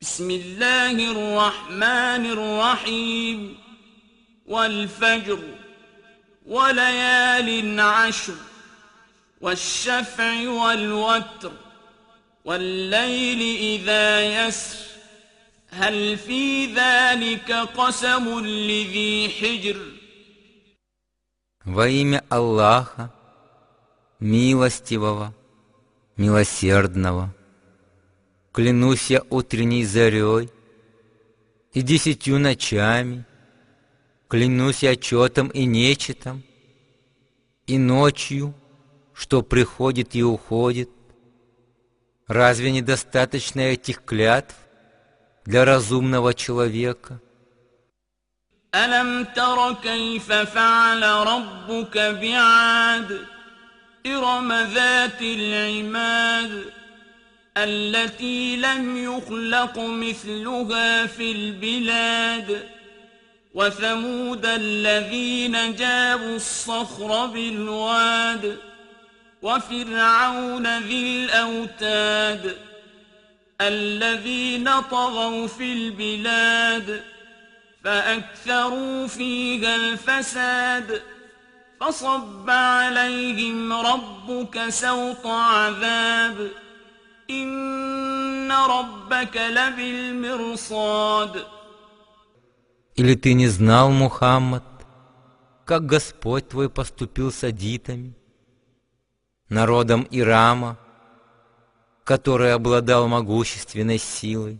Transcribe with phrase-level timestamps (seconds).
[0.00, 3.56] بسم الله الرحمن الرحيم
[4.46, 5.38] والفجر
[6.46, 8.34] وليال عشر
[9.40, 11.52] والشفع والوتر
[12.44, 14.78] والليل إذا يسر
[15.70, 19.76] هل في ذلك قسم لذي حجر
[21.64, 23.10] Во имя Аллаха,
[24.20, 25.32] милостивого,
[26.18, 27.30] милосердного,
[28.52, 30.50] клянусь я утренней зарей
[31.72, 33.24] и десятью ночами,
[34.28, 36.44] клянусь я четом и нечетом,
[37.66, 38.54] и ночью,
[39.12, 40.90] что приходит и уходит.
[42.26, 44.54] Разве недостаточно этих клятв
[45.44, 47.20] для разумного человека?
[48.74, 53.26] ألم تر كيف فعل ربك بعاد
[54.06, 56.64] إرم ذات العماد
[57.57, 62.69] التي لم يخلق مثلها في البلاد.
[63.53, 68.57] وثمود الذين جابوا الصخر بالواد.
[69.41, 72.57] وفرعون ذي الأوتاد.
[73.61, 77.03] الذين طغوا في البلاد.
[77.83, 81.01] فأكثروا فيها الفساد.
[81.81, 86.49] فصب عليهم ربك سوط عذاب.
[92.95, 94.63] Или ты не знал, Мухаммад,
[95.63, 98.15] как Господь твой поступил с адитами,
[99.47, 100.79] народом Ирама,
[102.03, 104.59] который обладал могущественной силой,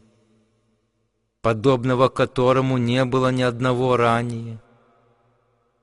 [1.42, 4.62] подобного которому не было ни одного ранее,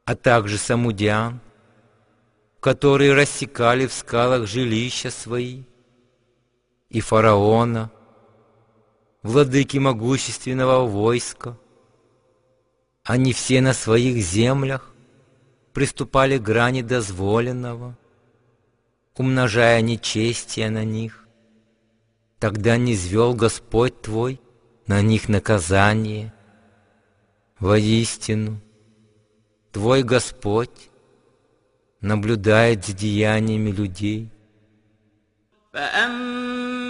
[0.04, 1.40] а также самудян,
[2.60, 5.64] которые рассекали в скалах жилища свои,
[6.89, 7.91] и фараона,
[9.23, 11.57] владыки могущественного войска.
[13.03, 14.93] Они все на своих землях
[15.73, 17.97] приступали к грани дозволенного,
[19.15, 21.25] умножая нечестие на них.
[22.39, 24.41] Тогда не звел Господь твой
[24.87, 26.33] на них наказание.
[27.59, 28.59] Воистину,
[29.71, 30.89] твой Господь
[32.01, 34.29] наблюдает за деяниями людей.
[35.73, 36.44] فأما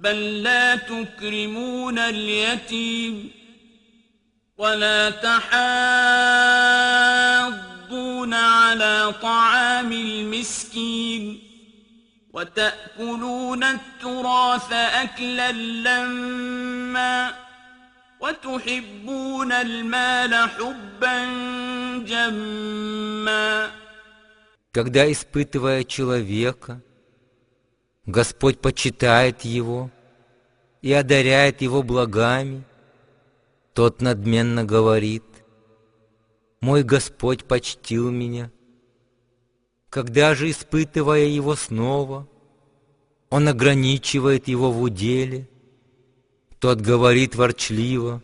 [0.00, 3.30] بل لا تكرمون اليتيم
[4.58, 5.54] ولا تحاضون
[8.34, 11.42] على طعام المسكين
[12.32, 17.34] وتأكلون التراث أكلا لما
[18.20, 21.24] وتحبون المال حبا
[22.06, 23.70] جما
[24.72, 26.82] Когда, испытывая человека,
[28.05, 29.91] Господь почитает его
[30.81, 32.63] и одаряет его благами,
[33.73, 35.23] тот надменно говорит,
[36.61, 38.51] «Мой Господь почтил меня».
[39.89, 42.27] Когда же, испытывая его снова,
[43.29, 45.49] он ограничивает его в уделе,
[46.59, 48.23] тот говорит ворчливо,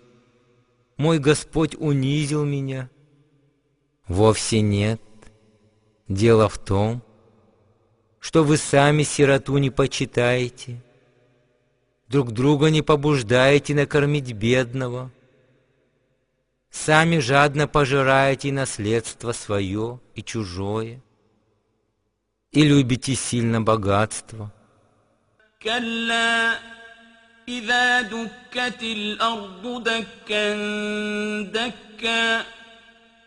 [0.98, 2.90] «Мой Господь унизил меня».
[4.08, 5.02] Вовсе нет.
[6.08, 7.04] Дело в том,
[8.21, 10.81] что вы сами сироту не почитаете,
[12.09, 15.11] друг друга не побуждаете накормить бедного,
[16.71, 21.01] сами жадно пожираете наследство свое и чужое,
[22.53, 24.53] и любите сильно богатство.
[25.63, 26.59] كلا
[27.49, 30.45] إذا دكت الأرض دكا
[31.43, 32.45] دكا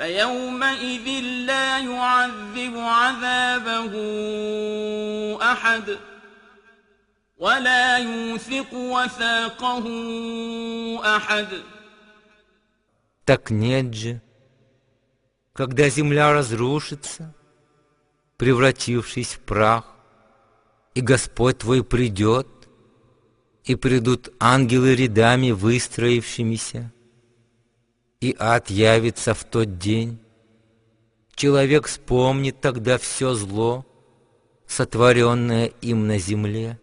[0.00, 1.06] فيومئذ
[1.46, 3.92] لا يعذب عذابه
[5.52, 5.98] أحد
[7.38, 9.86] ولا يوثق وثاقه
[11.16, 11.62] أحد
[13.26, 14.22] Так нет же,
[15.52, 17.34] когда земля разрушится,
[18.36, 19.84] превратившись в прах,
[20.94, 22.46] и Господь твой придет,
[23.64, 26.92] и придут ангелы рядами выстроившимися,
[28.21, 30.19] и ад явится в тот день.
[31.33, 33.85] Человек вспомнит тогда все зло,
[34.67, 36.79] сотворенное им на земле.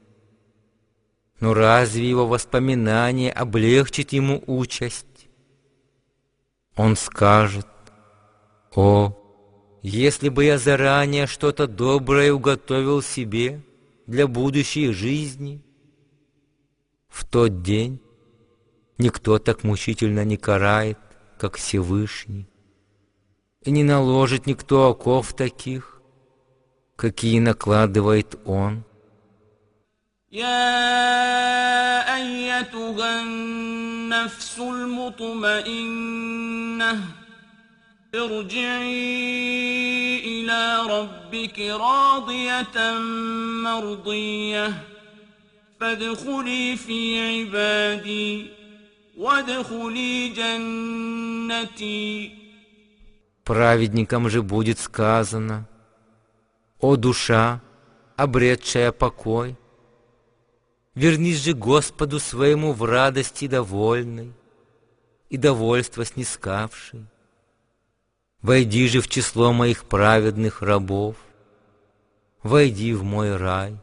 [1.39, 5.07] Но разве его воспоминание облегчит ему участь?
[6.77, 7.67] Он скажет,
[8.75, 9.17] «О,
[9.83, 13.63] если бы я заранее что-то доброе уготовил себе
[14.07, 15.63] для будущей жизни!»
[17.09, 18.01] В тот день
[18.99, 20.99] никто так мучительно не карает,
[21.38, 22.48] как Всевышний,
[23.64, 26.02] и не наложит никто оков таких,
[26.96, 28.84] какие накладывает Он.
[30.32, 36.12] يا أيتها النفس المطمئنة
[38.16, 39.24] ارجعي
[40.26, 43.00] إلى ربك راضية
[43.64, 44.84] مرضية
[45.80, 48.57] فادخلي في عبادي وادخلي جنتي
[53.43, 55.69] Праведникам же будет сказано,
[56.79, 57.61] «О душа,
[58.15, 59.57] обретшая покой,
[60.95, 64.33] вернись же Господу своему в радости довольной
[65.31, 67.05] и довольство снискавшей.
[68.41, 71.17] Войди же в число моих праведных рабов,
[72.45, 73.79] войди в мой рай».